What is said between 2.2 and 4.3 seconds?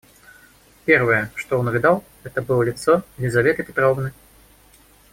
это было лицо Лизаветы Петровны.